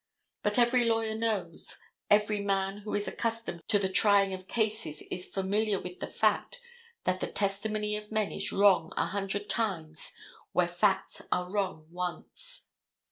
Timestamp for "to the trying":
3.67-4.33